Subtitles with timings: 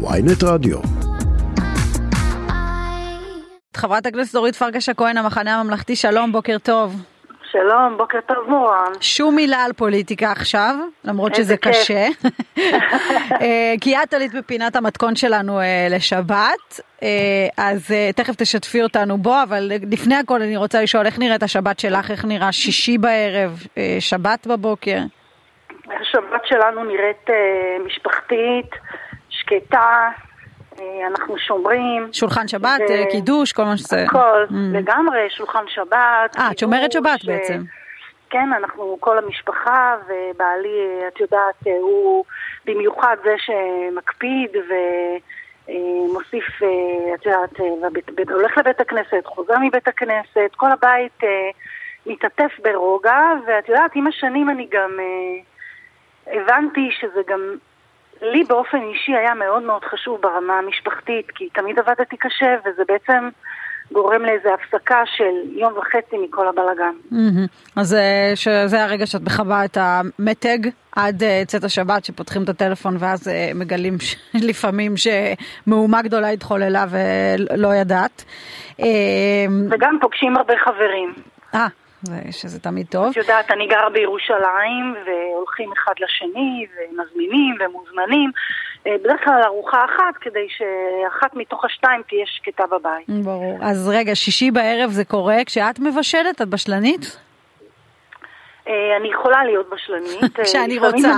[0.00, 0.78] ויינט רדיו.
[3.76, 6.94] חברת הכנסת אורית פרקש הכהן, המחנה הממלכתי, שלום, בוקר טוב.
[7.50, 8.92] שלום, בוקר טוב מורן.
[9.00, 10.74] שום מילה על פוליטיקה עכשיו,
[11.04, 12.06] למרות שזה קשה.
[13.42, 17.08] אה, כי את עלית בפינת המתכון שלנו אה, לשבת, אה,
[17.56, 22.10] אז תכף תשתפי אותנו בו, אבל לפני הכל אני רוצה לשאול איך נראית השבת שלך,
[22.10, 23.62] איך נראה שישי בערב,
[24.00, 24.98] שבת בבוקר.
[26.00, 27.26] השבת שלנו נראית
[27.86, 28.70] משפחתית,
[29.48, 30.08] שקטה,
[31.06, 32.08] אנחנו שומרים.
[32.12, 33.10] שולחן שבת, ו...
[33.10, 34.02] קידוש, כל מה שזה...
[34.02, 34.54] הכל, mm.
[34.72, 36.36] לגמרי, שולחן שבת.
[36.38, 37.26] אה, את שומרת שבת ש...
[37.26, 37.62] בעצם.
[38.30, 42.24] כן, אנחנו כל המשפחה, ובעלי, את יודעת, הוא
[42.64, 44.50] במיוחד זה שמקפיד
[45.68, 46.44] ומוסיף,
[47.14, 47.60] את יודעת,
[48.30, 51.20] הולך לבית הכנסת, חוזר מבית הכנסת, כל הבית
[52.06, 54.90] מתעטף ברוגע, ואת יודעת, עם השנים אני גם
[56.26, 57.56] הבנתי שזה גם
[58.22, 63.28] לי באופן אישי היה מאוד מאוד חשוב ברמה המשפחתית, כי תמיד עבדתי קשה, וזה בעצם
[63.92, 66.94] גורם לאיזו הפסקה של יום וחצי מכל הבלגן.
[67.76, 70.58] אז אה, שזה הרגע שאת מכבה את המתג
[70.96, 73.96] עד אה, צאת השבת, שפותחים את הטלפון ואז אה, מגלים
[74.48, 78.24] לפעמים שמהומה גדולה התחוללה ולא ידעת.
[79.70, 81.14] וגם פוגשים הרבה חברים.
[81.54, 81.66] אה,
[82.30, 83.08] שזה תמיד טוב.
[83.10, 88.30] את יודעת, אני גרה בירושלים, והולכים אחד לשני, ומזמינים ומוזמנים.
[88.86, 93.08] אה, בדרך כלל ארוחה אחת, כדי שאחת מתוך השתיים תהיה שקטה בבית.
[93.24, 93.58] ברור.
[93.62, 96.42] אז רגע, שישי בערב זה קורה כשאת מבשלת?
[96.42, 97.20] את בשלנית?
[98.68, 100.38] אה, אני יכולה להיות בשלנית.
[100.38, 101.08] אה, כשאני רוצה.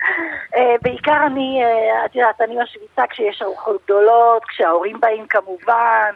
[0.82, 1.62] בעיקר אני,
[2.04, 6.10] את יודעת, אני משוויצה כשיש ארוחות גדולות, כשההורים באים כמובן.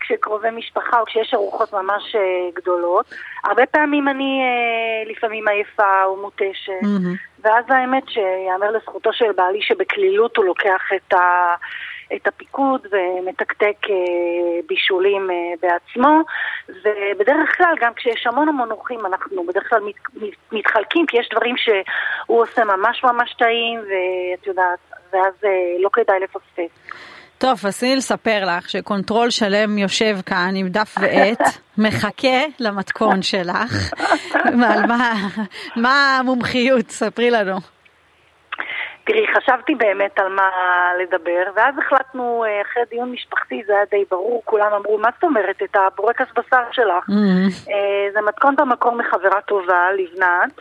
[0.00, 2.20] כשקרובי משפחה או כשיש ארוחות ממש אה,
[2.54, 3.14] גדולות.
[3.44, 7.42] הרבה פעמים אני אה, לפעמים עייפה או מותשת, mm-hmm.
[7.44, 11.54] ואז האמת שיאמר לזכותו של בעלי שבקלילות הוא לוקח את ה...
[12.16, 13.94] את הפיקוד ומתקתק אה,
[14.66, 15.30] בישולים
[15.62, 16.20] בעצמו
[16.68, 19.94] ובדרך כלל גם כשיש המון המון אורחים אנחנו בדרך כלל מת,
[20.52, 24.78] מתחלקים כי יש דברים שהוא עושה ממש ממש טעים ואת יודעת
[25.12, 25.34] ואז
[25.80, 26.96] לא כדאי לפספס.
[27.38, 31.40] טוב, אז תני לספר לך שקונטרול שלם יושב כאן עם דף ועט,
[31.84, 33.92] מחכה למתכון שלך.
[34.44, 35.12] על מה,
[35.76, 36.90] מה המומחיות?
[36.90, 37.56] ספרי לנו.
[39.04, 40.50] תראי, חשבתי באמת על מה
[41.02, 45.24] לדבר, ואז החלטנו, אה, אחרי דיון משפחתי, זה היה די ברור, כולם אמרו, מה זאת
[45.24, 47.08] אומרת, את הבורקס בשר שלך?
[47.08, 47.70] Mm-hmm.
[48.12, 50.60] זה מתכון במקור מחברה טובה, לבנת.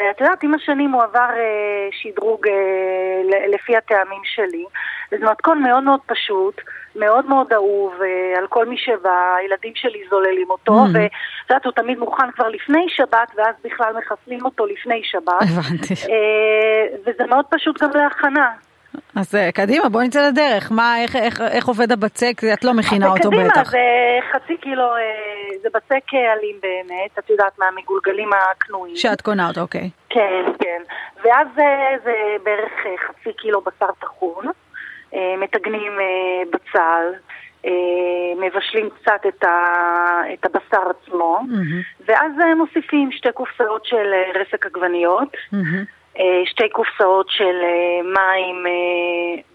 [0.00, 4.64] ואת יודעת, עם השנים הוא עבר אה, שדרוג אה, לפי הטעמים שלי.
[5.12, 6.60] וזה מתכון מאוד מאוד פשוט,
[6.96, 10.88] מאוד מאוד אהוב אה, על כל מי שבא, הילדים שלי זוללים אותו, mm.
[10.94, 11.10] ואת
[11.50, 15.42] יודעת, הוא תמיד מוכן כבר לפני שבת, ואז בכלל מחסלים אותו לפני שבת.
[15.42, 15.94] הבנתי.
[15.94, 18.50] אה, וזה מאוד פשוט גם להכנה.
[19.16, 20.72] אז אה, קדימה, בוא נצא לדרך.
[20.72, 22.40] מה, איך, איך, איך עובד הבצק?
[22.52, 23.70] את לא מכינה אותו קדימה, בטח.
[23.70, 23.78] קדימה, זה
[24.32, 24.86] חצי קילו,
[25.62, 28.96] זה בצק אלים באמת, את יודעת, מהמגולגלים הקנויים.
[28.96, 29.90] שאת קונה אותו, אוקיי.
[30.08, 30.82] כן, כן.
[31.24, 31.46] ואז
[32.04, 32.72] זה בערך
[33.08, 34.46] חצי קילו בשר טחון.
[35.14, 37.12] אה, מטגנים אה, בצל,
[37.66, 37.70] אה,
[38.40, 42.04] מבשלים קצת את, ה, את הבשר עצמו, mm-hmm.
[42.06, 46.20] ואז מוסיפים שתי קופסאות של רסק עגבניות, mm-hmm.
[46.44, 47.54] שתי קופסאות של
[48.04, 48.66] מים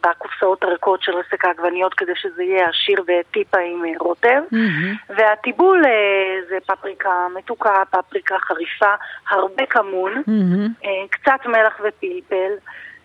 [0.03, 5.13] בקופסאות הריקות של רסק העגבניות כדי שזה יהיה עשיר וטיפה עם רוטב, mm-hmm.
[5.17, 5.83] והטיבול
[6.49, 8.93] זה פפריקה מתוקה, פפריקה חריפה,
[9.29, 10.87] הרבה כמון, mm-hmm.
[11.09, 12.51] קצת מלח ופלפל.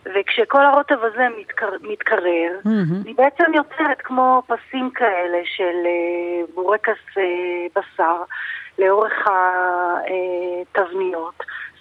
[0.04, 3.04] וכשכל הרוטב הזה מתקר, מתקרר, mm-hmm.
[3.04, 7.20] אני בעצם יוצרת כמו פסים כאלה של uh, בורקס uh,
[7.76, 8.22] בשר
[8.78, 9.12] לאורך
[10.72, 11.34] התבניות.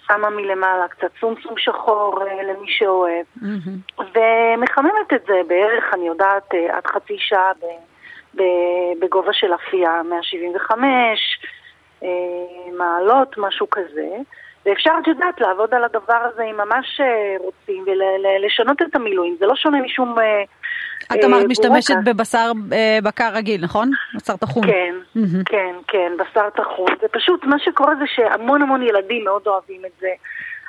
[0.06, 4.00] שמה מלמעלה קצת סומסום שחור למי שאוהב, mm-hmm.
[4.00, 7.64] ומחממת את זה בערך, אני יודעת, עד חצי שעה ב,
[8.34, 8.42] ב,
[9.00, 11.40] בגובה של אפייה 175
[12.00, 12.04] uh,
[12.78, 14.08] מעלות, משהו כזה.
[14.66, 19.36] ואפשר, את יודעת, לעבוד על הדבר הזה אם ממש אה, רוצים ולשנות את המילואים.
[19.38, 20.18] זה לא שונה משום...
[20.18, 20.42] אה,
[21.14, 22.52] את אמרת אה, משתמשת בבשר
[23.02, 23.90] בקר רגיל, נכון?
[24.16, 24.62] בשר טחון.
[24.66, 24.94] כן,
[25.46, 26.88] כן, כן, בשר טחון.
[27.00, 30.10] זה פשוט, מה שקורה זה שהמון המון ילדים מאוד אוהבים את זה.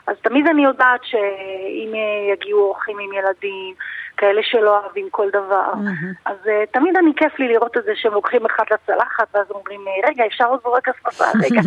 [0.07, 1.93] אז תמיד אני יודעת שאם
[2.33, 3.75] יגיעו אורחים עם ילדים,
[4.21, 6.31] כאלה שלא אוהבים כל דבר, mm-hmm.
[6.31, 9.81] אז uh, תמיד אני כיף לי לראות את זה שהם לוקחים אחד לצלחת, ואז אומרים,
[10.07, 11.61] רגע, אפשר עוד בורקס בשר, רגע.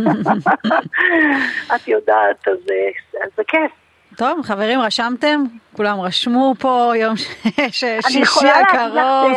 [1.77, 2.59] את יודעת, אז,
[3.25, 3.71] אז זה כיף.
[4.17, 5.45] טוב, חברים, רשמתם?
[5.77, 7.15] כולם רשמו פה יום
[7.71, 9.33] שישי הקרוב.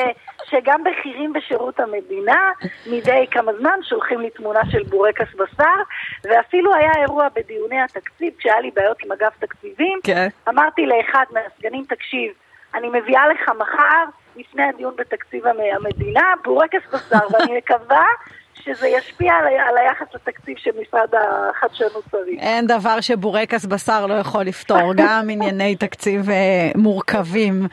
[0.50, 2.52] שגם בכירים בשירות המדינה,
[2.86, 5.78] מדי כמה זמן שולחים לי תמונה של בורקס בשר,
[6.24, 10.28] ואפילו היה אירוע בדיוני התקציב, כשהיה לי בעיות עם אגף תקציבים, כן.
[10.50, 12.34] אמרתי לאחד מהסגנים, תקשיב,
[12.76, 14.04] אני מביאה לך מחר,
[14.36, 15.44] לפני הדיון בתקציב
[15.76, 18.06] המדינה, בורקס בשר, ואני מקווה
[18.54, 22.40] שזה ישפיע על, על היחס לתקציב שמשרד החדשנות צריך.
[22.40, 26.36] אין דבר שבורקס בשר לא יכול לפתור, גם ענייני תקציב אה,
[26.76, 27.68] מורכבים.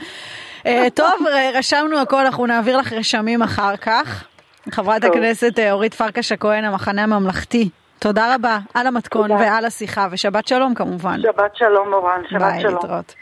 [0.66, 1.26] אה, טוב,
[1.58, 4.24] רשמנו הכל, אנחנו נעביר לך רשמים אחר כך.
[4.70, 5.10] חברת טוב.
[5.10, 7.68] הכנסת אה, אורית פרקש הכהן, המחנה הממלכתי.
[7.98, 9.40] תודה רבה על המתכון תודה.
[9.40, 11.20] ועל השיחה, ושבת שלום כמובן.
[11.22, 12.74] שבת שלום, מורן, שבת ביי, שלום.
[12.74, 13.14] להתראות.